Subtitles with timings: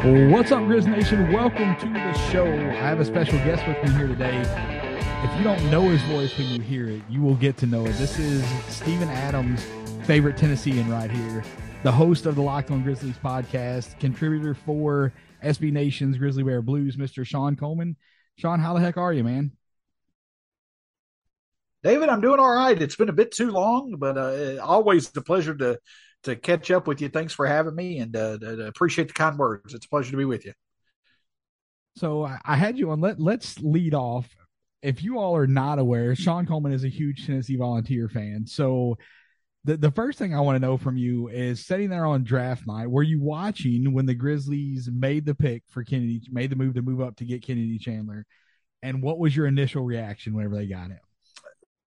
[0.00, 1.30] What's up, Grizz Nation?
[1.30, 2.46] Welcome to the show.
[2.46, 4.40] I have a special guest with me here today.
[5.22, 7.84] If you don't know his voice when you hear it, you will get to know
[7.84, 7.92] it.
[7.98, 8.42] This is
[8.74, 9.62] Steven Adams'
[10.06, 11.44] favorite Tennessean right here,
[11.82, 15.12] the host of the Locked On Grizzlies podcast, contributor for
[15.44, 17.26] SB Nation's Grizzly Bear Blues, Mr.
[17.26, 17.94] Shawn Coleman.
[18.36, 19.52] Shawn, how the heck are you, man?
[21.82, 22.80] David, I'm doing all right.
[22.80, 25.78] It's been a bit too long, but uh, always a pleasure to
[26.24, 27.08] to catch up with you.
[27.08, 29.74] Thanks for having me, and uh, appreciate the kind words.
[29.74, 30.52] It's a pleasure to be with you.
[31.96, 33.00] So I had you on.
[33.00, 34.28] Let Let's lead off.
[34.82, 38.46] If you all are not aware, Shawn Coleman is a huge Tennessee Volunteer fan.
[38.46, 38.96] So
[39.64, 42.66] the the first thing I want to know from you is sitting there on draft
[42.66, 42.90] night.
[42.90, 46.82] Were you watching when the Grizzlies made the pick for Kennedy, made the move to
[46.82, 48.24] move up to get Kennedy Chandler,
[48.82, 51.00] and what was your initial reaction whenever they got it?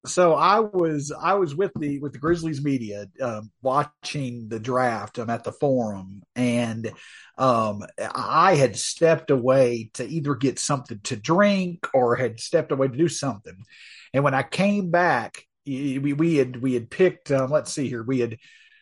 [0.06, 5.18] So I was I was with the with the Grizzlies media um, watching the draft.
[5.18, 6.92] I'm at the forum, and
[7.38, 12.90] um, I had stepped away to either get something to drink or had stepped away
[12.90, 13.56] to do something.
[14.14, 17.32] And when I came back, we, we had we had picked.
[17.32, 18.38] Um, let's see here, we had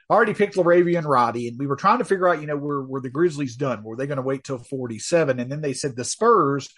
[0.09, 2.83] already picked LaRavia and Roddy, and we were trying to figure out, you know, were
[2.83, 3.83] were the Grizzlies done?
[3.83, 5.39] Were they going to wait till 47?
[5.39, 6.69] And then they said the Spurs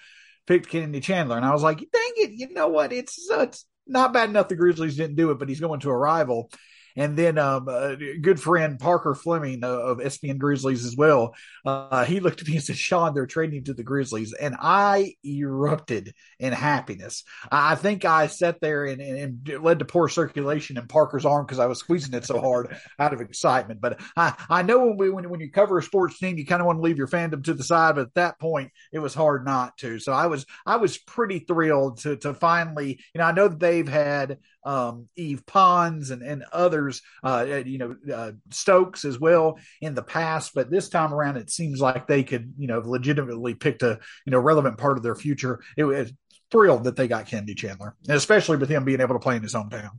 [0.48, 2.92] picked Kennedy Chandler, and I was like, dang it, you know what?
[2.92, 5.90] It's, uh, it's not bad enough the Grizzlies didn't do it, but he's going to
[5.90, 6.50] a rival.
[6.96, 11.36] And then um, a good friend Parker Fleming of ESPN Grizzlies as well.
[11.66, 15.16] Uh, he looked at me and said, "Shawn, they're trading to the Grizzlies," and I
[15.26, 17.24] erupted in happiness.
[17.52, 21.46] I think I sat there and, and, and led to poor circulation in Parker's arm
[21.46, 23.82] because I was squeezing it so hard out of excitement.
[23.82, 26.62] But I, I know when, we, when when you cover a sports team, you kind
[26.62, 29.14] of want to leave your fandom to the side, but at that point, it was
[29.14, 30.00] hard not to.
[30.00, 33.60] So I was I was pretty thrilled to to finally, you know, I know that
[33.60, 39.60] they've had um, Yves Pons and, and others, uh, you know, uh, Stokes as well
[39.82, 40.52] in the past.
[40.54, 44.32] But this time around, it seems like they could, you know, legitimately picked a, you
[44.32, 45.62] know, relevant part of their future.
[45.78, 46.12] It was
[46.52, 49.44] thrilled that they got Kennedy Chandler, and especially with him being able to play in
[49.44, 49.90] his hometown.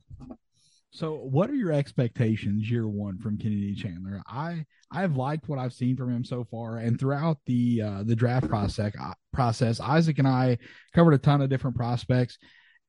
[0.94, 4.22] So, what are your expectations year one from Kennedy Chandler?
[4.28, 8.14] I I've liked what I've seen from him so far, and throughout the uh, the
[8.14, 8.92] draft process,
[9.32, 10.58] process, Isaac and I
[10.94, 12.38] covered a ton of different prospects,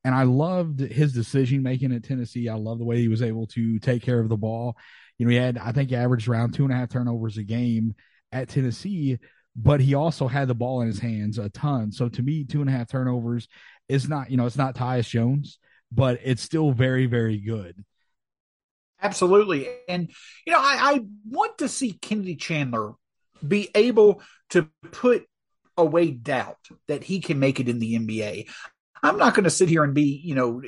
[0.06, 2.48] and I loved his decision making at Tennessee.
[2.48, 4.76] I love the way he was able to take care of the ball.
[5.18, 7.92] You know, he had, I think, averaged around two and a half turnovers a game
[8.30, 9.18] at Tennessee,
[9.56, 11.90] but he also had the ball in his hands a ton.
[11.90, 13.48] So to me, two and a half turnovers
[13.88, 15.58] is not, you know, it's not Tyus Jones,
[15.90, 17.84] but it's still very, very good.
[19.02, 19.68] Absolutely.
[19.88, 20.08] And,
[20.46, 22.92] you know, I, I want to see Kennedy Chandler
[23.46, 25.26] be able to put
[25.76, 28.46] away doubt that he can make it in the NBA.
[29.02, 30.62] I'm not going to sit here and be, you know,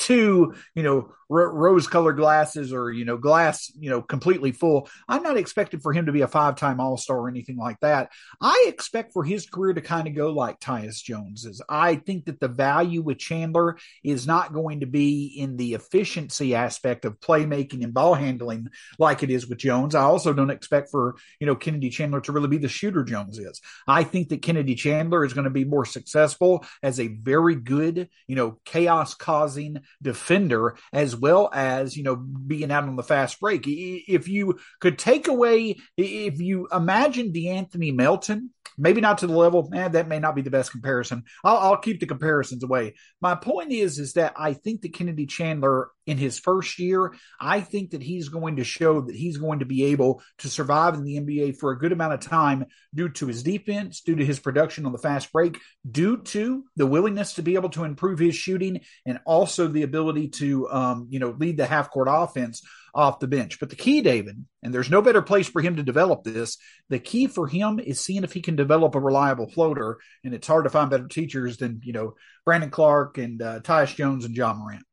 [0.00, 4.88] too, you know, r- rose colored glasses or, you know, glass, you know, completely full.
[5.08, 7.78] I'm not expecting for him to be a five time All Star or anything like
[7.80, 8.10] that.
[8.40, 11.62] I expect for his career to kind of go like Tyus Jones's.
[11.68, 16.54] I think that the value with Chandler is not going to be in the efficiency
[16.54, 18.68] aspect of playmaking and ball handling
[18.98, 19.94] like it is with Jones.
[19.94, 23.38] I also don't expect for, you know, Kennedy Chandler to really be the shooter Jones
[23.38, 23.60] is.
[23.86, 28.08] I think that Kennedy Chandler is going to be more successful as a very good,
[28.26, 33.40] you know, chaos causing defender as well as, you know, being out on the fast
[33.40, 33.64] break.
[33.66, 39.68] If you could take away, if you imagine De'Anthony Melton, maybe not to the level,
[39.74, 41.24] eh, that may not be the best comparison.
[41.44, 42.94] I'll, I'll keep the comparisons away.
[43.20, 47.60] My point is, is that I think that Kennedy Chandler in his first year, I
[47.60, 51.04] think that he's going to show that he's going to be able to survive in
[51.04, 54.40] the NBA for a good amount of time due to his defense, due to his
[54.40, 58.34] production on the fast break, due to the willingness to be able to improve his
[58.34, 62.60] shooting, and also the ability to, um, you know, lead the half court offense
[62.92, 63.60] off the bench.
[63.60, 66.58] But the key, David, and there's no better place for him to develop this.
[66.88, 70.48] The key for him is seeing if he can develop a reliable floater, and it's
[70.48, 74.34] hard to find better teachers than you know Brandon Clarke and uh, Tyus Jones and
[74.34, 74.84] John Morant.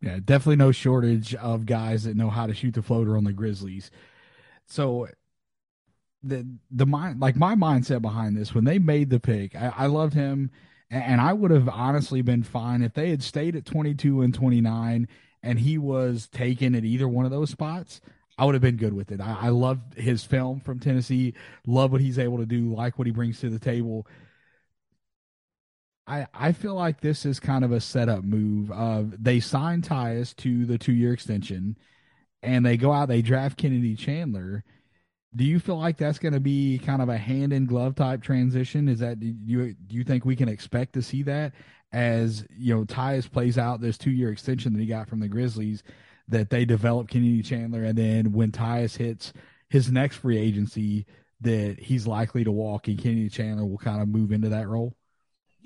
[0.00, 3.32] Yeah, definitely no shortage of guys that know how to shoot the floater on the
[3.32, 3.90] Grizzlies.
[4.66, 5.08] So
[6.22, 9.86] the the mind like my mindset behind this when they made the pick, I, I
[9.86, 10.50] loved him
[10.90, 15.08] and I would have honestly been fine if they had stayed at 22 and 29
[15.42, 18.00] and he was taken at either one of those spots.
[18.38, 19.20] I would have been good with it.
[19.20, 21.34] I, I love his film from Tennessee,
[21.66, 24.06] love what he's able to do, like what he brings to the table.
[26.08, 28.70] I, I feel like this is kind of a setup move.
[28.70, 31.76] Of they sign Tyus to the two year extension,
[32.42, 34.64] and they go out they draft Kennedy Chandler.
[35.36, 38.22] Do you feel like that's going to be kind of a hand in glove type
[38.22, 38.88] transition?
[38.88, 41.52] Is that do you do you think we can expect to see that
[41.92, 45.28] as you know Tyus plays out this two year extension that he got from the
[45.28, 45.82] Grizzlies,
[46.28, 49.34] that they develop Kennedy Chandler, and then when Tyus hits
[49.68, 51.04] his next free agency,
[51.42, 54.97] that he's likely to walk and Kennedy Chandler will kind of move into that role?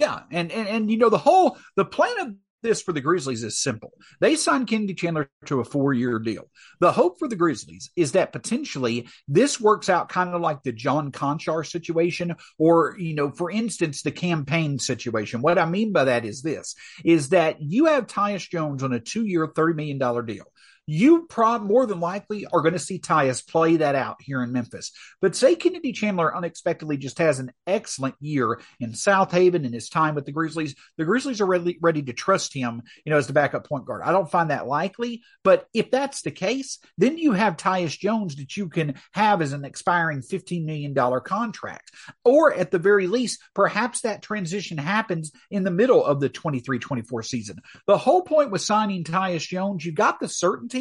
[0.03, 3.45] Yeah, and and and you know the whole the plan of this for the Grizzlies
[3.45, 3.93] is simple.
[4.21, 6.51] They signed Kennedy Chandler to a four year deal.
[6.81, 10.73] The hope for the Grizzlies is that potentially this works out kind of like the
[10.73, 15.41] John Konchar situation, or, you know, for instance, the campaign situation.
[15.41, 19.01] What I mean by that is this is that you have Tyus Jones on a
[19.01, 20.47] two year, $30 million deal
[20.87, 24.52] you prob more than likely are going to see Tyus play that out here in
[24.52, 24.93] Memphis.
[25.20, 30.14] But say Kennedy Chandler unexpectedly just has an excellent year in Southaven in his time
[30.14, 30.75] with the Grizzlies.
[30.99, 34.02] The Grizzlies are ready, ready to trust him, you know, as the backup point guard.
[34.05, 38.37] I don't find that likely, but if that's the case, then you have Tyus Jones
[38.37, 40.94] that you can have as an expiring $15 million
[41.25, 41.93] contract.
[42.25, 46.79] Or at the very least, perhaps that transition happens in the middle of the 23
[46.79, 47.61] 24 season.
[47.87, 50.73] The whole point with signing Tyus Jones, you got the certainty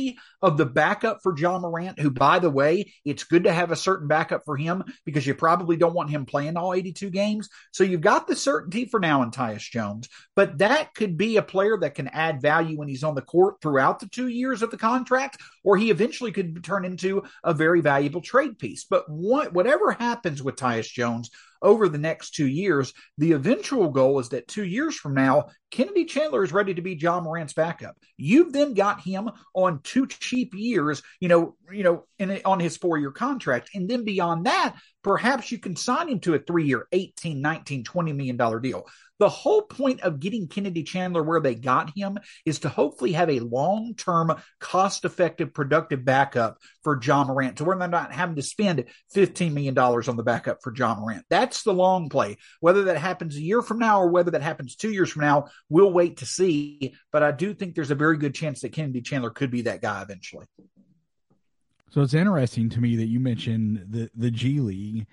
[0.42, 3.76] of the backup for John Morant, who, by the way, it's good to have a
[3.76, 7.50] certain backup for him because you probably don't want him playing all 82 games.
[7.72, 11.42] So you've got the certainty for now in Tyus Jones, but that could be a
[11.42, 14.72] player that can add value when he's on the court throughout the two years of
[14.72, 18.86] the contract, or he eventually could turn into a very valuable trade piece.
[18.86, 21.30] But what, whatever happens with Tyus Jones,
[21.62, 22.94] over the next two years.
[23.18, 26.96] The eventual goal is that two years from now, Kennedy Chandler is ready to be
[26.96, 27.98] John Morant's backup.
[28.18, 32.78] You've then got him on two cheap years, you know, you know, in, on his
[32.78, 33.70] four year contract.
[33.74, 37.84] And then beyond that, perhaps you can sign him to a three year, 18, 19,
[37.84, 38.86] 20 million dollar deal.
[39.22, 43.30] The whole point of getting Kennedy Chandler where they got him is to hopefully have
[43.30, 48.38] a long term, cost effective, productive backup for John Morant to where they're not having
[48.38, 48.86] to spend
[49.16, 51.24] $15 million on the backup for John Morant.
[51.30, 52.38] That's the long play.
[52.62, 55.50] Whether that happens a year from now or whether that happens two years from now,
[55.70, 56.96] we'll wait to see.
[57.12, 59.84] But I do think there's a very good chance that Kennedy Chandler could be that
[59.84, 60.48] guy eventually.
[61.92, 65.06] So it's interesting to me that you mentioned the, the G League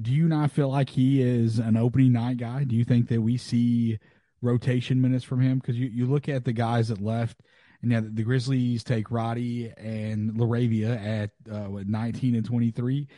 [0.00, 2.64] do you not feel like he is an opening night guy?
[2.64, 3.98] Do you think that we see
[4.40, 5.58] rotation minutes from him?
[5.58, 7.40] Because you, you look at the guys that left,
[7.82, 13.08] and yeah, the Grizzlies take Roddy and LaRavia at uh, what, 19 and 23,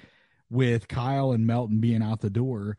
[0.51, 2.77] with Kyle and Melton being out the door.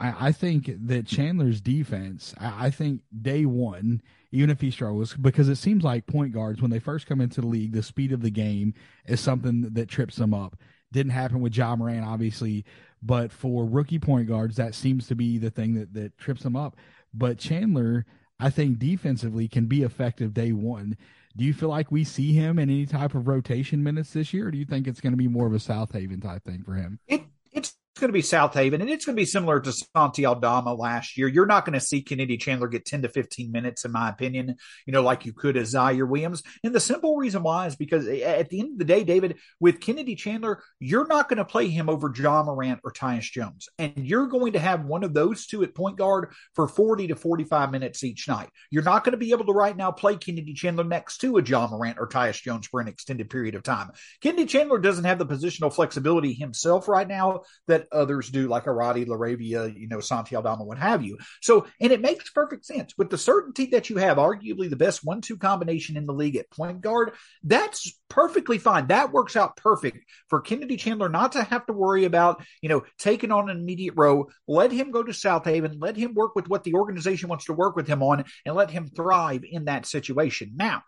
[0.00, 4.02] I, I think that Chandler's defense, I, I think day one,
[4.32, 7.40] even if he struggles, because it seems like point guards, when they first come into
[7.40, 8.74] the league, the speed of the game
[9.06, 10.56] is something that trips them up.
[10.94, 12.64] Didn't happen with Ja Morant, obviously,
[13.02, 16.54] but for rookie point guards, that seems to be the thing that, that trips them
[16.54, 16.76] up.
[17.12, 18.06] But Chandler,
[18.38, 20.96] I think defensively can be effective day one.
[21.36, 24.46] Do you feel like we see him in any type of rotation minutes this year,
[24.46, 26.74] or do you think it's going to be more of a Southaven type thing for
[26.74, 27.00] him?
[27.08, 30.74] It it's going to be Southaven, and it's going to be similar to Santi Aldama
[30.74, 31.28] last year.
[31.28, 34.56] You're not going to see Kennedy Chandler get 10 to 15 minutes, in my opinion,
[34.86, 36.42] you know, like you could as Ziaire Williams.
[36.62, 39.38] And the simple reason why is because eh, at the end of the day, David,
[39.60, 43.68] with Kennedy Chandler, you're not going to play him over John Morant or Tyus Jones.
[43.78, 47.16] And you're going to have one of those two at point guard for 40 to
[47.16, 48.48] 45 minutes each night.
[48.70, 51.42] You're not going to be able to right now play Kennedy Chandler next to a
[51.42, 53.90] John Morant or Tyus Jones for an extended period of time.
[54.20, 58.72] Kennedy Chandler doesn't have the positional flexibility himself right now that others do, like a
[58.72, 61.18] Roddy LaRavia, you know, Santi Aldama, what have you.
[61.42, 65.04] So, and it makes perfect sense with the certainty that you have, arguably the best
[65.04, 67.12] one-two combination in the league at point guard.
[67.42, 68.88] That's perfectly fine.
[68.88, 69.98] That works out perfect
[70.28, 73.94] for Kennedy Chandler not to have to worry about, you know, taking on an immediate
[73.96, 74.28] row.
[74.46, 75.76] Let him go to Southaven.
[75.80, 78.70] Let him work with what the organization wants to work with him on, and let
[78.70, 80.52] him thrive in that situation.
[80.56, 80.82] Now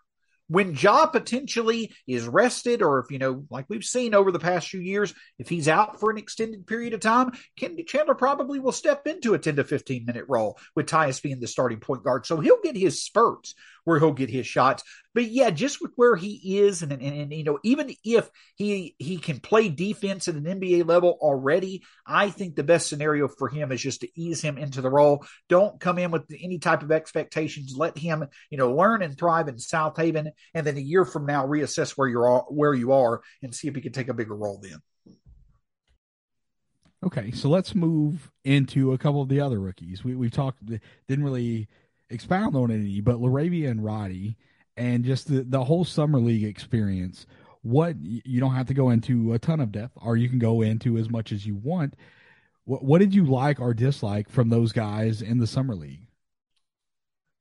[0.47, 4.69] when Ja potentially is rested, or if, you know, like we've seen over the past
[4.69, 8.71] few years, if he's out for an extended period of time, Kennedy Chandler probably will
[8.71, 12.25] step into a 10 to 15 minute role with Tyus being the starting point guard.
[12.25, 13.55] So he'll get his spurts
[13.87, 14.83] where he'll get his shots.
[15.15, 18.95] But yeah, just with where he is, and, and, and you know, even if he
[18.99, 23.47] he can play defense at an NBA level already, I think the best scenario for
[23.47, 25.25] him is just to ease him into the role.
[25.47, 27.77] Don't come in with any type of expectations.
[27.77, 31.47] Let him, you know, learn and thrive in Southaven, and then a year from now
[31.47, 34.59] reassess where you're where you are and see if he can take a bigger role
[34.61, 34.81] then.
[37.05, 40.03] Okay, so let's move into a couple of the other rookies.
[40.03, 41.69] We we talked didn't really
[42.09, 44.37] expound on any, but LaRavia and Roddy
[44.75, 47.25] and just the, the whole summer league experience.
[47.63, 50.61] What you don't have to go into a ton of depth, or you can go
[50.61, 51.95] into as much as you want.
[52.63, 56.07] What, what did you like or dislike from those guys in the summer league?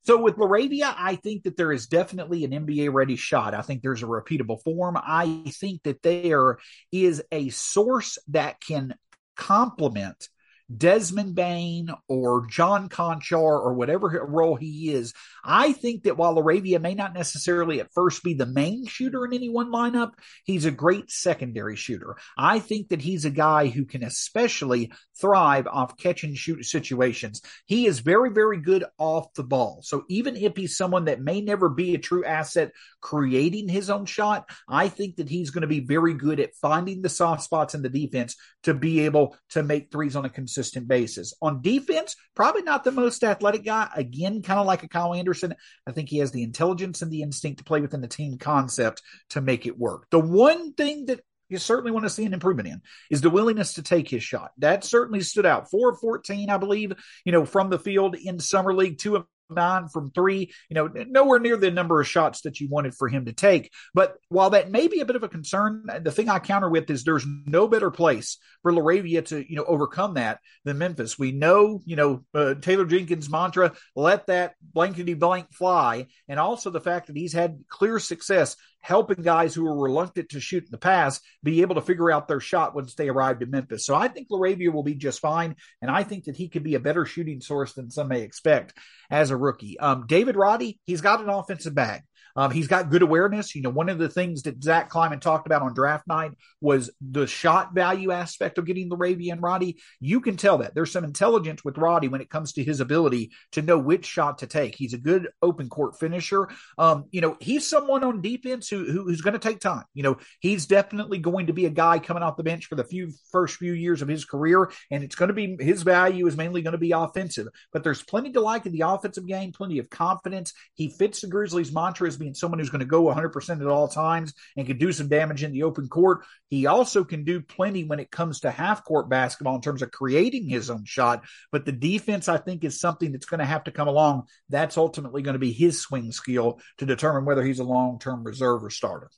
[0.05, 3.55] So with Laravia, I think that there is definitely an NBA ready shot.
[3.55, 4.97] I think there's a repeatable form.
[4.97, 6.59] I think that there
[6.93, 8.95] is a source that can
[9.35, 10.29] complement
[10.75, 15.13] Desmond Bane or John Konchar or whatever role he is,
[15.45, 19.33] I think that while LaRavia may not necessarily at first be the main shooter in
[19.33, 20.13] any one lineup,
[20.45, 22.17] he's a great secondary shooter.
[22.37, 27.43] I think that he's a guy who can especially thrive off catch and shoot situations.
[27.67, 29.81] He is very, very good off the ball.
[29.85, 34.05] So even if he's someone that may never be a true asset creating his own
[34.05, 37.75] shot, I think that he's going to be very good at finding the soft spots
[37.75, 40.56] in the defense to be able to make threes on a consistent
[40.87, 41.35] basis.
[41.43, 43.89] On defense, probably not the most athletic guy.
[43.95, 45.55] Again, kind of like a Kyle Anderson.
[45.87, 49.03] I think he has the intelligence and the instinct to play within the team concept
[49.31, 50.07] to make it work.
[50.11, 53.75] The one thing that you certainly want to see an improvement in is the willingness
[53.75, 54.51] to take his shot.
[54.59, 55.71] That certainly stood out.
[55.71, 56.93] Four of 14, I believe,
[57.25, 60.87] you know, from the field in summer league, two of nine from three, you know,
[60.87, 63.73] nowhere near the number of shots that you wanted for him to take.
[63.95, 66.91] But while that may be a bit of a concern, the thing I counter with
[66.91, 71.19] is there's no better place for LaRavia to, you know, overcome that than Memphis.
[71.19, 76.07] We know, you know, uh, Taylor Jenkins' mantra, let that blankety blank fly.
[76.29, 80.41] And also the fact that he's had clear success helping guys who were reluctant to
[80.41, 83.51] shoot in the past be able to figure out their shot once they arrived in
[83.51, 83.85] Memphis.
[83.85, 85.57] So I think LaRavia will be just fine.
[85.83, 88.75] And I think that he could be a better shooting source than some may expect
[89.11, 89.79] as a rookie.
[89.79, 92.03] Um, David Roddy, he's got an offensive bag.
[92.37, 93.55] Um, he's got good awareness.
[93.55, 96.91] You know, one of the things that Zach Kleiman talked about on draft night was
[97.01, 99.81] the shot value aspect of getting LaRavia and Roddy.
[100.01, 103.33] You can tell that there's some intelligence with Roddy when it comes to his ability
[103.53, 104.75] to know which shot to take.
[104.75, 106.49] He's a good open court finisher.
[106.79, 109.85] Um, you know, he's someone on defense who, who who's going to take time.
[109.95, 112.85] You know, he's definitely going to be a guy coming off the bench for the
[112.85, 116.37] few first few years of his career, and it's going to be his value is
[116.37, 117.49] mainly going to be offensive.
[117.73, 120.53] But there's plenty to like in the offensive game, plenty of confidence.
[120.75, 123.89] He fits the Grizzlies' mantra as being someone who's going to go 100% at all
[123.89, 126.25] times and can do some damage in the open court.
[126.49, 129.91] He also can do plenty when it comes to half court basketball in terms of
[129.91, 131.25] creating his own shot.
[131.53, 134.25] But the defense, I think, is something that's going to have to come along.
[134.49, 138.25] That's ultimately going to be his swing skill to determine whether he's a long term
[138.25, 139.11] reserve or starter.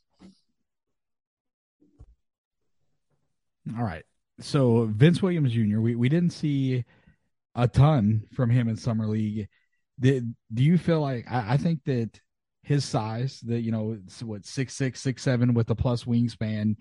[3.77, 4.05] All right.
[4.41, 6.85] So Vince Williams Jr., we, we didn't see
[7.55, 9.49] a ton from him in summer league.
[9.99, 12.21] Did, do you feel like I, I think that
[12.69, 16.77] his size, that you know, what six six six seven with a plus wingspan,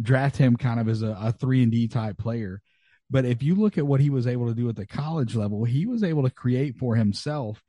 [0.00, 2.62] draft him kind of as a, a three and D type player.
[3.10, 5.64] But if you look at what he was able to do at the college level,
[5.64, 7.60] he was able to create for himself,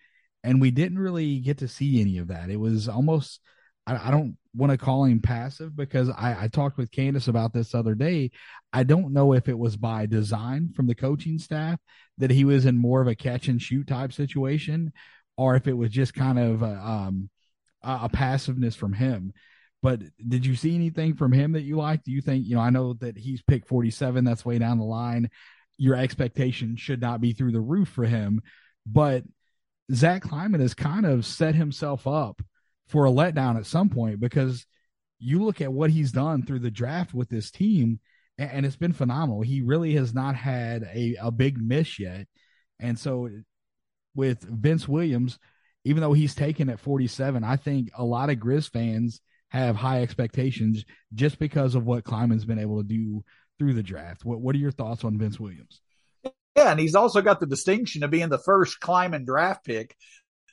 [0.43, 2.51] and we didn't really get to see any of that.
[2.51, 3.39] It was almost
[3.87, 7.53] I, I don't want to call him passive because I, I talked with Candace about
[7.53, 8.31] this other day.
[8.71, 11.79] I don't know if it was by design from the coaching staff
[12.19, 14.93] that he was in more of a catch and shoot type situation,
[15.37, 17.29] or if it was just kind of a, um,
[17.81, 19.33] a passiveness from him.
[19.81, 22.05] But did you see anything from him that you liked?
[22.05, 24.85] Do you think, you know, I know that he's picked 47, that's way down the
[24.85, 25.29] line.
[25.77, 28.41] Your expectation should not be through the roof for him.
[28.85, 29.23] But
[29.91, 32.41] Zach Kleiman has kind of set himself up
[32.87, 34.65] for a letdown at some point because
[35.19, 37.99] you look at what he's done through the draft with this team,
[38.37, 39.41] and, it's been phenomenal.
[39.41, 42.27] He really has not had a, a big miss yet.
[42.79, 43.29] And so
[44.15, 45.39] with Vince Williams,
[45.85, 50.01] even though he's taken at 47, I think a lot of Grizz fans have high
[50.01, 53.23] expectations just because of what Kleiman's been able to do
[53.59, 54.25] through the draft.
[54.25, 55.81] What What are your thoughts on Vince Williams?
[56.55, 59.95] Yeah, and he's also got the distinction of being the first Kleiman draft pick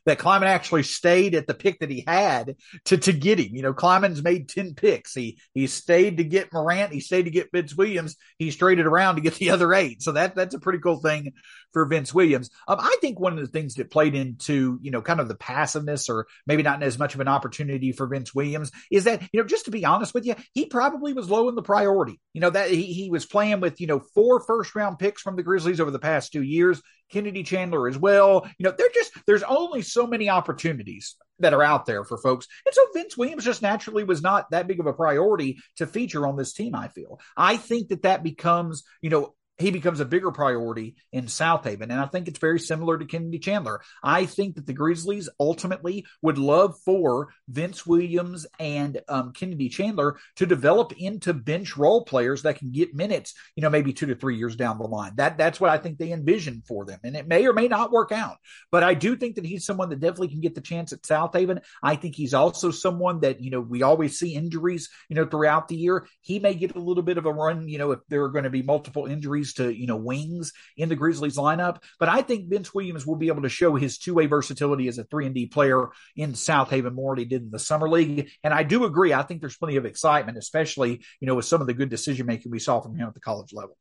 [0.06, 3.54] that Kleiman actually stayed at the pick that he had to, to get him.
[3.54, 5.14] You know, Kleiman's made 10 picks.
[5.14, 6.92] He, he stayed to get Morant.
[6.92, 8.16] He stayed to get Vince Williams.
[8.38, 10.02] He's traded around to get the other eight.
[10.02, 11.32] So that, that's a pretty cool thing
[11.72, 12.50] for Vince Williams.
[12.66, 15.36] Um, I think one of the things that played into, you know, kind of the
[15.36, 19.40] passiveness or maybe not as much of an opportunity for Vince Williams is that, you
[19.40, 22.20] know, just to be honest with you, he probably was low in the priority.
[22.32, 25.36] You know, that he, he was playing with, you know, four first round picks from
[25.36, 26.80] the Grizzlies over the past two years.
[27.10, 28.48] Kennedy Chandler as well.
[28.58, 32.46] You know, they're just, there's only so many opportunities that are out there for folks.
[32.66, 36.26] And so Vince Williams just naturally was not that big of a priority to feature
[36.26, 37.18] on this team, I feel.
[37.36, 41.82] I think that that becomes, you know, he becomes a bigger priority in Southaven.
[41.82, 43.80] And I think it's very similar to Kennedy Chandler.
[44.02, 50.18] I think that the Grizzlies ultimately would love for Vince Williams and um, Kennedy Chandler
[50.36, 54.14] to develop into bench role players that can get minutes, you know, maybe two to
[54.14, 55.12] three years down the line.
[55.16, 57.00] That That's what I think they envision for them.
[57.04, 58.38] And it may or may not work out.
[58.70, 61.60] But I do think that he's someone that definitely can get the chance at Southaven.
[61.82, 65.68] I think he's also someone that, you know, we always see injuries, you know, throughout
[65.68, 66.06] the year.
[66.20, 68.44] He may get a little bit of a run, you know, if there are going
[68.44, 71.82] to be multiple injuries to, you know, wings in the Grizzlies lineup.
[71.98, 74.98] But I think Vince Williams will be able to show his two way versatility as
[74.98, 78.30] a three and D player in Southaven more than he did in the summer league.
[78.44, 79.12] And I do agree.
[79.12, 82.26] I think there's plenty of excitement, especially, you know, with some of the good decision
[82.26, 83.76] making we saw from him at the college level.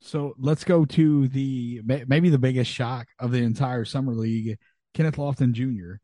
[0.00, 4.56] So let's go to the maybe the biggest shock of the entire summer league,
[4.94, 5.96] Kenneth Lofton Jr.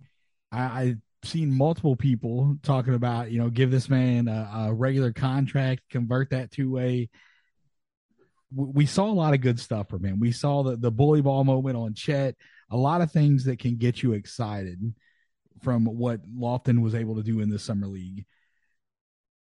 [0.50, 5.12] I, I've seen multiple people talking about, you know, give this man a, a regular
[5.12, 7.09] contract, convert that to a.
[8.54, 10.21] We saw a lot of good stuff from him.
[10.21, 12.35] We saw the, the bully ball moment on Chet,
[12.71, 14.94] a lot of things that can get you excited
[15.62, 18.25] from what Lofton was able to do in the summer league.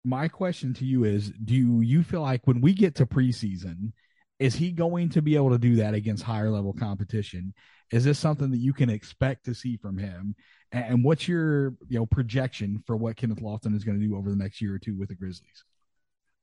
[0.05, 3.93] My question to you is do you feel like when we get to preseason,
[4.39, 7.55] is he going to be able to do that against higher level competition?
[7.91, 10.35] Is this something that you can expect to see from him?
[10.73, 14.31] And what's your you know projection for what Kenneth Lofton is going to do over
[14.31, 15.65] the next year or two with the Grizzlies?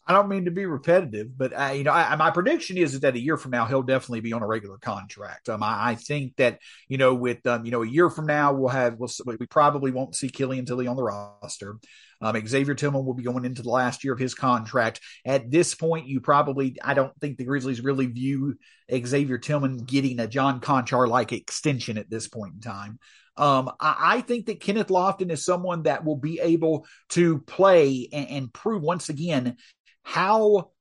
[0.05, 3.15] I don't mean to be repetitive, but I, you know, I, my prediction is that
[3.15, 5.47] a year from now he'll definitely be on a regular contract.
[5.47, 8.53] Um, I, I think that you know, with um, you know, a year from now
[8.53, 11.77] we'll have we'll we probably won't see Killian Tillie on the roster.
[12.23, 15.01] Um, Xavier Tillman will be going into the last year of his contract.
[15.25, 18.55] At this point, you probably, I don't think the Grizzlies really view
[18.89, 22.97] Xavier Tillman getting a John Konchar like extension at this point in time.
[23.35, 28.07] Um, I, I, think that Kenneth Lofton is someone that will be able to play
[28.13, 29.57] and, and prove once again
[30.03, 30.71] how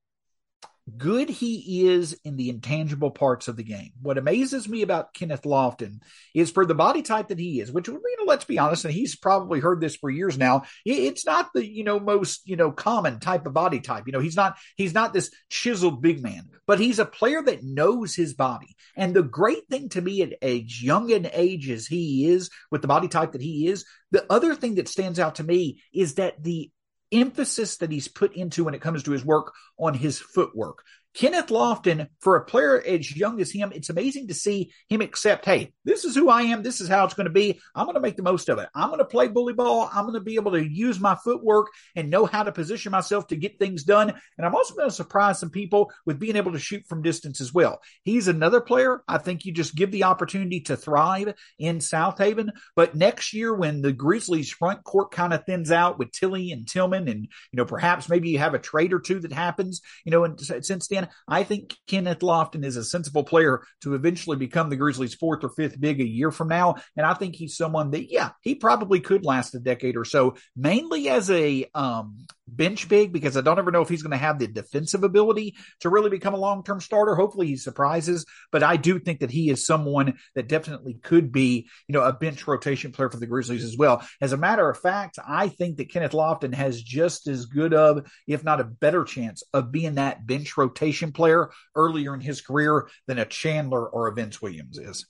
[0.98, 3.92] good he is in the intangible parts of the game.
[4.00, 6.00] What amazes me about Kenneth Lofton
[6.34, 8.92] is for the body type that he is, which you know, let's be honest, and
[8.92, 10.62] he's probably heard this for years now.
[10.84, 14.04] It's not the you know most you know common type of body type.
[14.06, 17.62] You know, he's not he's not this chiseled big man, but he's a player that
[17.62, 18.76] knows his body.
[18.96, 22.82] And the great thing to me at age young and age as he is with
[22.82, 26.14] the body type that he is, the other thing that stands out to me is
[26.14, 26.70] that the
[27.12, 30.84] emphasis that he's put into when it comes to his work on his footwork.
[31.14, 35.44] Kenneth Lofton, for a player as young as him, it's amazing to see him accept,
[35.44, 36.62] hey, this is who I am.
[36.62, 37.60] This is how it's going to be.
[37.74, 38.68] I'm going to make the most of it.
[38.74, 39.90] I'm going to play bully ball.
[39.92, 43.26] I'm going to be able to use my footwork and know how to position myself
[43.26, 44.14] to get things done.
[44.38, 47.40] And I'm also going to surprise some people with being able to shoot from distance
[47.40, 47.80] as well.
[48.04, 49.02] He's another player.
[49.06, 52.50] I think you just give the opportunity to thrive in Southaven.
[52.74, 56.66] But next year, when the Grizzlies front court kind of thins out with Tillie and
[56.66, 60.10] Tillman, and, you know, perhaps maybe you have a trade or two that happens, you
[60.10, 64.70] know, and since then, I think Kenneth Lofton is a sensible player to eventually become
[64.70, 66.76] the Grizzlies' fourth or fifth big a year from now.
[66.96, 70.36] And I think he's someone that, yeah, he probably could last a decade or so,
[70.56, 74.16] mainly as a um, bench big, because I don't ever know if he's going to
[74.16, 77.14] have the defensive ability to really become a long term starter.
[77.14, 81.68] Hopefully he surprises, but I do think that he is someone that definitely could be,
[81.88, 84.06] you know, a bench rotation player for the Grizzlies as well.
[84.20, 88.10] As a matter of fact, I think that Kenneth Lofton has just as good of,
[88.26, 92.88] if not a better chance of being that bench rotation player earlier in his career
[93.06, 95.06] than a Chandler or a Vince Williams is.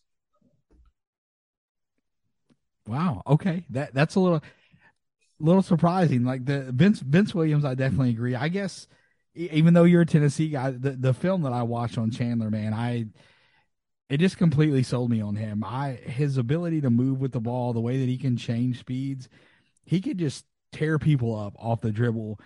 [2.87, 3.23] Wow.
[3.27, 3.65] Okay.
[3.71, 4.43] That that's a little
[5.39, 6.25] little surprising.
[6.25, 8.35] Like the Vince Vince Williams, I definitely agree.
[8.35, 8.87] I guess
[9.35, 12.75] even though you're a Tennessee guy, the, the film that I watched on Chandler, man,
[12.75, 13.07] I
[14.09, 15.65] it just completely sold me on him.
[15.65, 19.29] I his ability to move with the ball, the way that he can change speeds,
[19.85, 22.39] he could just tear people up off the dribble.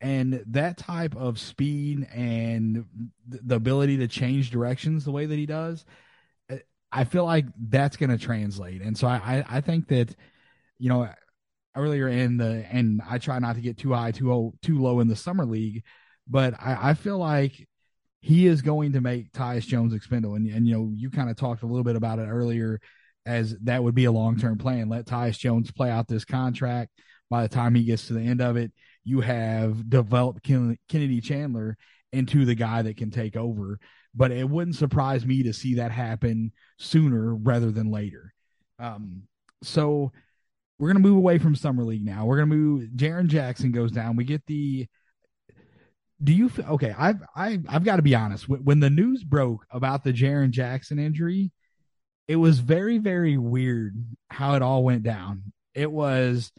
[0.00, 2.84] And that type of speed and
[3.26, 5.84] the ability to change directions the way that he does,
[6.90, 8.80] I feel like that's going to translate.
[8.80, 10.14] And so I, I think that,
[10.78, 11.08] you know,
[11.76, 15.00] earlier in the, and I try not to get too high, too low, too low
[15.00, 15.82] in the summer league,
[16.26, 17.68] but I, I feel like
[18.20, 20.36] he is going to make Tyus Jones expendable.
[20.36, 22.80] And, and you know, you kind of talked a little bit about it earlier
[23.26, 24.88] as that would be a long term plan.
[24.88, 26.92] Let Tyus Jones play out this contract.
[27.30, 28.72] By the time he gets to the end of it,
[29.08, 31.76] you have developed Kennedy Chandler
[32.12, 33.78] into the guy that can take over
[34.14, 38.34] but it wouldn't surprise me to see that happen sooner rather than later.
[38.78, 39.22] Um,
[39.62, 40.12] so
[40.78, 42.24] we're gonna move away from summer league now.
[42.24, 42.88] We're gonna move.
[42.96, 44.16] Jaren Jackson goes down.
[44.16, 44.86] We get the.
[46.22, 46.94] Do you feel okay?
[46.98, 48.48] I've I, I've got to be honest.
[48.48, 51.52] When the news broke about the Jaren Jackson injury,
[52.26, 55.52] it was very very weird how it all went down.
[55.74, 56.50] It was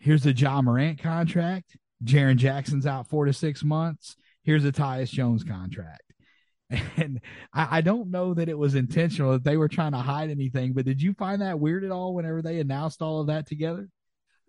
[0.00, 1.76] here's the John Morant contract.
[2.04, 4.16] Jaren Jackson's out four to six months.
[4.42, 6.02] Here's a Tyus Jones contract.
[6.96, 7.20] And
[7.52, 10.72] I, I, don't know that it was intentional that they were trying to hide anything,
[10.72, 13.88] but did you find that weird at all whenever they announced all of that together?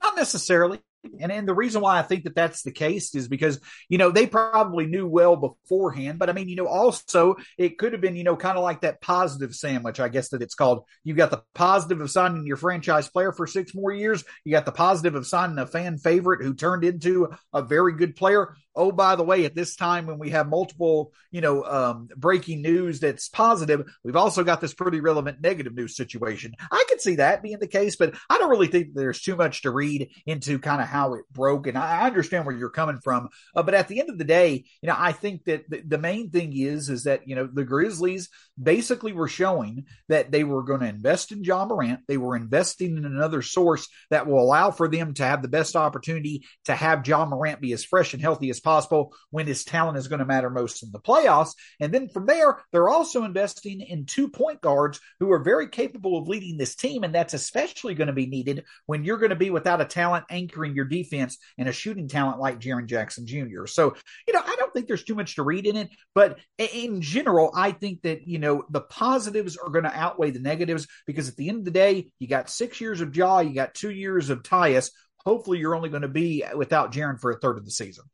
[0.03, 0.79] Not necessarily.
[1.19, 3.59] And and the reason why I think that that's the case is because
[3.89, 7.93] you know they probably knew well beforehand, but I mean you know also it could
[7.93, 10.83] have been you know kind of like that positive sandwich, I guess that it's called.
[11.03, 14.23] You got the positive of signing your franchise player for six more years.
[14.45, 18.15] You got the positive of signing a fan favorite who turned into a very good
[18.15, 18.55] player.
[18.75, 22.61] Oh, by the way, at this time when we have multiple, you know, um, breaking
[22.61, 26.53] news that's positive, we've also got this pretty relevant negative news situation.
[26.71, 29.63] I could see that being the case, but I don't really think there's too much
[29.63, 31.67] to read into kind of how it broke.
[31.67, 33.29] And I understand where you're coming from.
[33.55, 35.97] Uh, but at the end of the day, you know, I think that the, the
[35.97, 38.29] main thing is, is that, you know, the Grizzlies
[38.61, 42.01] basically were showing that they were going to invest in john Morant.
[42.07, 45.75] They were investing in another source that will allow for them to have the best
[45.75, 49.97] opportunity to have john Morant be as fresh and healthy as possible when his talent
[49.97, 51.53] is going to matter most in the playoffs.
[51.79, 56.17] And then from there, they're also investing in two point guards who are very capable
[56.17, 57.03] of leading this team.
[57.03, 60.25] And that's especially going to be needed when you're going to be without a talent
[60.29, 63.65] anchoring your defense and a shooting talent like Jaren Jackson Jr.
[63.65, 63.95] So,
[64.27, 67.51] you know, I don't think there's too much to read in it, but in general,
[67.55, 71.35] I think that, you know, the positives are going to outweigh the negatives because at
[71.35, 74.29] the end of the day, you got six years of Jaw, you got two years
[74.29, 74.91] of Tyus.
[75.25, 78.05] Hopefully, you're only going to be without Jaren for a third of the season.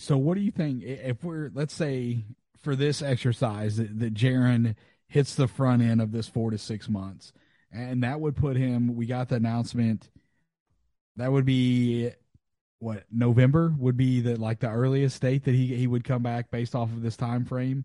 [0.00, 2.24] So, what do you think if we're, let's say,
[2.62, 4.74] for this exercise that, that Jaren
[5.08, 7.34] hits the front end of this four to six months,
[7.70, 10.08] and that would put him, we got the announcement,
[11.16, 12.10] that would be
[12.78, 16.50] what November would be the like the earliest date that he he would come back
[16.50, 17.84] based off of this time frame.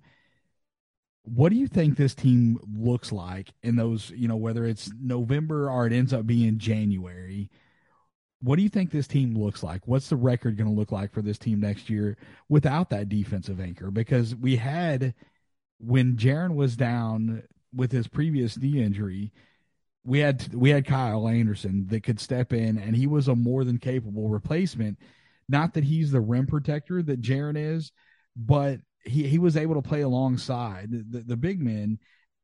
[1.24, 5.70] What do you think this team looks like in those, you know, whether it's November
[5.70, 7.50] or it ends up being January?
[8.46, 9.88] What do you think this team looks like?
[9.88, 12.16] What's the record going to look like for this team next year
[12.48, 13.90] without that defensive anchor?
[13.90, 15.16] Because we had
[15.80, 17.42] when Jaren was down
[17.74, 19.32] with his previous knee injury,
[20.04, 23.64] we had we had Kyle Anderson that could step in, and he was a more
[23.64, 25.00] than capable replacement.
[25.50, 27.92] Not that he's the rim protector that Jaren is,
[28.36, 31.98] but he he was able to play alongside the, the big men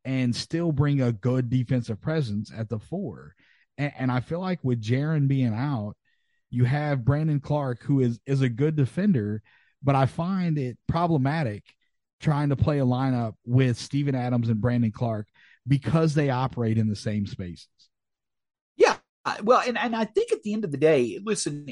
[0.04, 3.36] and still bring a good defensive presence at the four.
[3.78, 5.96] And, and I feel like with Jaren being out,
[6.50, 9.42] you have Brandon Clarke, who is is a good defender,
[9.82, 11.64] but I find it problematic
[12.20, 15.28] trying to play a lineup with Steven Adams and Brandon Clarke
[15.68, 17.68] because they operate in the same spaces.
[18.76, 18.98] Yeah.
[19.44, 21.68] Well, and, and I think at the end of the day, listen,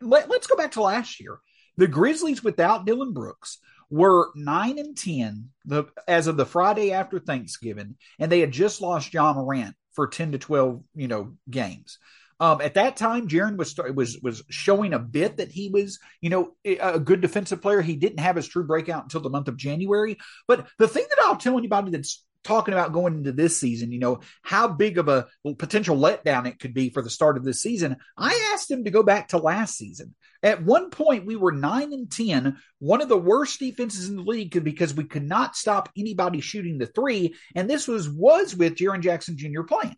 [0.00, 1.38] let, let's go back to last year.
[1.76, 3.58] The Grizzlies without Dillon Brooks
[3.90, 8.80] were nine and ten the as of the Friday after Thanksgiving, and they had just
[8.80, 11.98] lost John Morant for 10 to 12, you know, games.
[12.38, 16.30] Um, at that time, Jaren was was was showing a bit that he was, you
[16.30, 17.80] know, a good defensive player.
[17.80, 20.16] He didn't have his true breakout until the month of January.
[20.46, 23.98] But the thing that I'll tell anybody that's talking about going into this season, you
[23.98, 25.26] know, how big of a
[25.58, 27.96] potential letdown it could be for the start of this season.
[28.16, 30.14] I asked him to go back to last season.
[30.42, 34.22] At one point, we were nine and 10, one of the worst defenses in the
[34.22, 37.34] league because we could not stop anybody shooting the three.
[37.56, 39.62] And this was, was with Jaren Jackson Jr.
[39.62, 39.96] playing.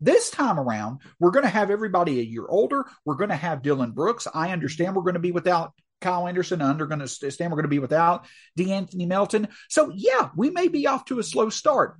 [0.00, 2.84] This time around, we're going to have everybody a year older.
[3.04, 4.26] We're going to have Dillon Brooks.
[4.32, 7.50] I understand we're going to be without Kyle Anderson under going to stand.
[7.50, 8.26] We're going to be without
[8.58, 9.48] De'Anthony Melton.
[9.68, 11.96] So yeah, we may be off to a slow start.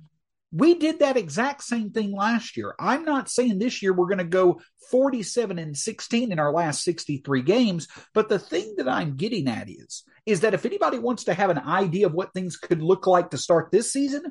[0.51, 2.75] We did that exact same thing last year.
[2.79, 4.61] I'm not saying this year we're going to go
[4.91, 9.67] 47 and 16 in our last 63 games, but the thing that I'm getting at
[9.67, 13.07] is is that if anybody wants to have an idea of what things could look
[13.07, 14.23] like to start this season,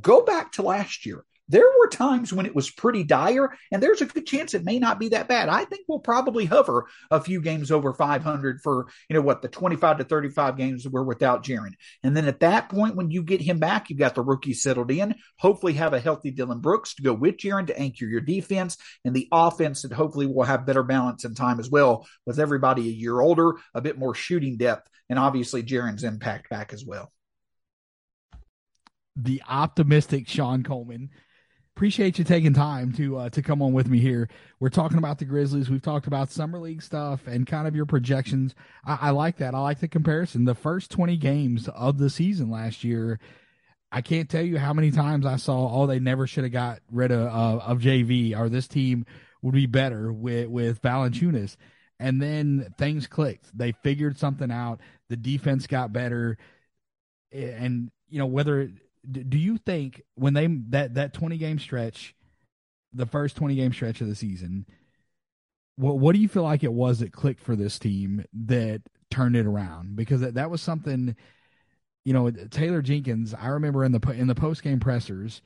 [0.00, 4.02] go back to last year there were times when it was pretty dire, and there's
[4.02, 5.48] a good chance it may not be that bad.
[5.48, 9.48] I think we'll probably hover a few games over 500 for, you know, what the
[9.48, 11.72] 25 to 35 games we're without Jaren.
[12.02, 14.90] And then at that point, when you get him back, you've got the rookie settled
[14.90, 18.76] in, hopefully have a healthy Dillon Brooks to go with Jaren to anchor your defense
[19.04, 22.88] and the offense that hopefully will have better balance and time as well with everybody
[22.88, 27.10] a year older, a bit more shooting depth, and obviously Jaren's impact back as well.
[29.16, 31.10] The optimistic Shawn Coleman
[31.78, 34.28] appreciate you taking time to uh, to come on with me here.
[34.58, 35.70] We're talking about the Grizzlies.
[35.70, 38.56] We've talked about summer league stuff and kind of your projections.
[38.84, 39.54] I, I like that.
[39.54, 40.44] I like the comparison.
[40.44, 43.20] The first twenty games of the season last year,
[43.92, 46.80] I can't tell you how many times I saw, oh, they never should have got
[46.90, 47.28] rid of
[47.60, 49.06] of JV, or this team
[49.42, 51.56] would be better with with Valanciunas.
[52.00, 53.56] And then things clicked.
[53.56, 54.80] They figured something out.
[55.10, 56.38] The defense got better,
[57.30, 58.68] and you know whether
[59.10, 62.14] do you think when they that that 20 game stretch
[62.92, 64.66] the first 20 game stretch of the season
[65.78, 69.36] what what do you feel like it was that clicked for this team that turned
[69.36, 69.96] it around?
[69.96, 71.16] Because that, that was something
[72.04, 75.40] you know Taylor Jenkins I remember in the in the post game pressers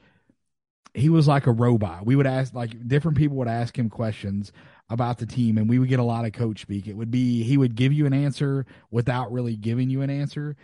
[0.94, 2.04] he was like a robot.
[2.04, 4.52] We would ask like different people would ask him questions
[4.90, 6.86] about the team and we would get a lot of coach speak.
[6.86, 10.56] It would be he would give you an answer without really giving you an answer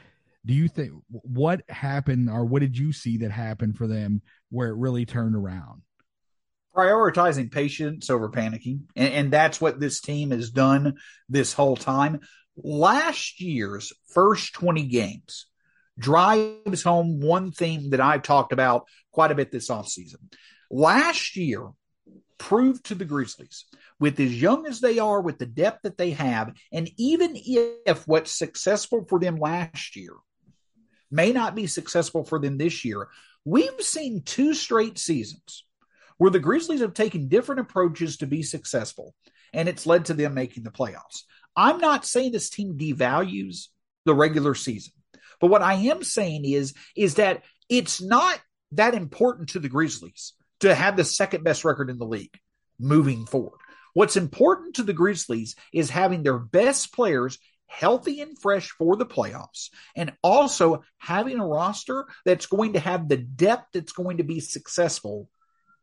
[0.49, 4.69] do you think what happened or what did you see that happened for them where
[4.69, 5.83] it really turned around?
[6.75, 8.83] prioritizing patience over panicking.
[8.95, 12.21] And, and that's what this team has done this whole time.
[12.57, 15.47] Last year's first 20 games
[15.99, 20.33] drives home one theme that I've talked about quite a bit this offseason.
[20.71, 21.67] Last year
[22.39, 23.65] proved to the Grizzlies,
[23.99, 28.07] with as young as they are, with the depth that they have, and even if
[28.07, 30.13] what's successful for them last year
[31.11, 33.09] may not be successful for them this year,
[33.45, 35.65] we've seen two straight seasons
[36.19, 39.15] where the Grizzlies have taken different approaches to be successful,
[39.53, 41.23] and it's led to them making the playoffs.
[41.57, 43.67] I'm not saying this team devalues
[44.05, 44.93] the regular season,
[45.41, 48.41] but what I am saying is is that it's not
[48.73, 52.37] that important to the Grizzlies to have the second best record in the league
[52.79, 53.59] moving forward.
[53.95, 57.39] What's important to the Grizzlies is having their best players
[57.69, 63.09] healthy and fresh for the playoffs, and also having a roster that's going to have
[63.09, 65.29] the depth that's going to be successful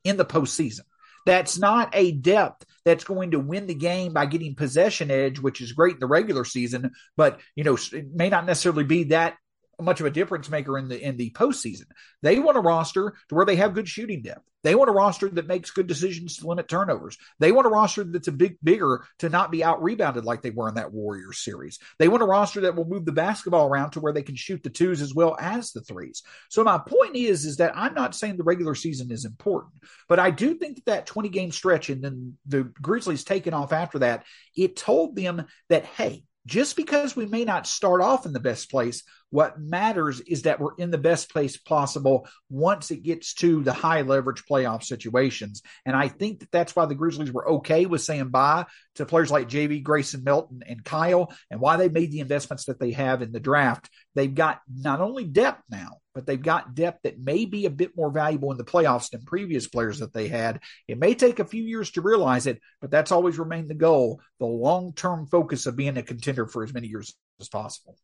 [0.03, 0.81] in the postseason.
[1.25, 5.59] That's not a depth that's going to win the game by getting possession edge, which
[5.61, 9.37] is great in the regular season, but you know it may not necessarily be that
[9.79, 11.85] much of a difference maker in the in the postseason.
[12.21, 14.45] They want a roster to where they have good shooting depth.
[14.63, 17.17] They want a roster that makes good decisions to limit turnovers.
[17.37, 20.49] They want a roster that's a big bigger to not be out rebounded like they
[20.49, 21.77] were in that Warriors series.
[21.99, 24.63] They want a roster that will move the basketball around to where they can shoot
[24.63, 26.23] the twos as well as the threes.
[26.49, 29.73] So my point is is that I'm not saying the regular season is important,
[30.09, 33.71] but I do think that that 20 game stretch and then the Grizzlies taking off
[33.71, 34.23] after that,
[34.55, 38.69] it told them that hey, just because we may not start off in the best
[38.69, 43.63] place, what matters is that we're in the best place possible once it gets to
[43.63, 45.61] the high leverage playoff situations.
[45.85, 49.31] And I think that that's why the Grizzlies were okay with saying bye to players
[49.31, 53.21] like JV, Grayson Melton, and Kyle, and why they made the investments that they have
[53.21, 53.89] in the draft.
[54.13, 57.95] They've got not only depth now, but they've got depth that may be a bit
[57.95, 60.61] more valuable in the playoffs than previous players that they had.
[60.87, 64.21] It may take a few years to realize it, but that's always remained the goal
[64.39, 67.97] the long term focus of being a contender for as many years as possible.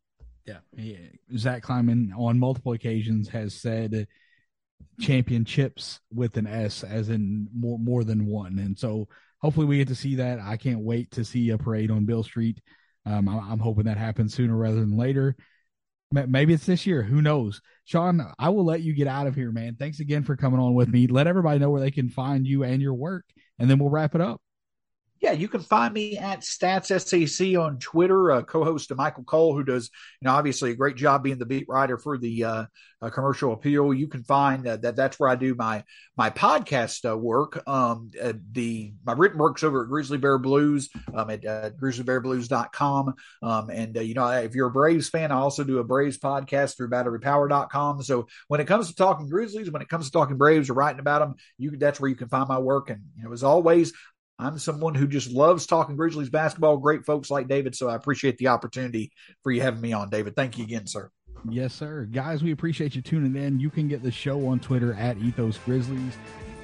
[0.46, 0.58] Yeah.
[0.76, 0.96] yeah.
[1.36, 4.06] Zach Kleiman on multiple occasions has said
[5.00, 8.58] championships with an S as in more more than one.
[8.58, 9.08] And so
[9.40, 10.38] hopefully we get to see that.
[10.38, 12.60] I can't wait to see a parade on Beale Street.
[13.06, 15.34] Um, I'm hoping that happens sooner rather than later.
[16.12, 17.02] Maybe it's this year.
[17.02, 17.62] Who knows?
[17.84, 19.76] Shawn, I will let you get out of here, man.
[19.78, 21.06] Thanks again for coming on with me.
[21.06, 23.24] Let everybody know where they can find you and your work,
[23.58, 24.41] and then we'll wrap it up
[25.22, 29.54] yeah, you can find me at Stats SAC on Twitter, uh, co-host to Michael Cole,
[29.54, 29.88] who does,
[30.20, 32.64] you know, obviously a great job being the beat writer for the uh,
[33.00, 33.94] uh, commercial appeal.
[33.94, 35.84] You can find uh, that that's where I do my
[36.16, 37.62] my podcast uh, work.
[37.68, 38.10] Um,
[38.50, 43.14] the my written works over at Grizzly Bear Blues um, at uh, grizzlybearblues.com.
[43.42, 46.76] Um, and you know, if you're a Braves fan, I also do a Braves podcast
[46.76, 48.02] through BatteryPower.com.
[48.02, 51.00] So when it comes to talking Grizzlies, when it comes to talking Braves or writing
[51.00, 52.90] about them, you that's where you can find my work.
[52.90, 53.92] And you know, as always,
[54.42, 56.76] I'm someone who just loves talking Grizzlies basketball.
[56.78, 57.74] Great folks like David.
[57.74, 60.36] So I appreciate the opportunity for you having me on, David.
[60.36, 61.10] Thank you again, sir.
[61.48, 62.06] Yes, sir.
[62.10, 63.58] Guys, we appreciate you tuning in.
[63.58, 66.16] You can get the show on Twitter at Ethos Grizzlies.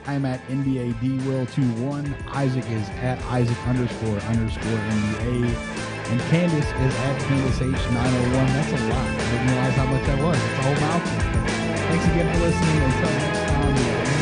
[0.07, 2.15] I'm at NBA D Will 21.
[2.29, 5.89] Isaac is at Isaac underscore underscore NBA.
[6.09, 8.33] And Candace is at Candace H901.
[8.33, 9.07] That's a lot.
[9.07, 10.37] I didn't realize how much that was.
[10.37, 11.39] It's a whole mouthful.
[11.89, 12.83] Thanks again for listening.
[12.83, 14.18] Until next time,